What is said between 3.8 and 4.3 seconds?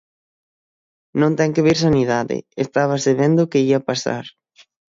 pasar.